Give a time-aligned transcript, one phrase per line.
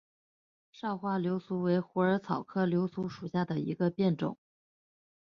[0.71, 4.35] 少花溲疏为虎耳草科溲疏属下的一个变种。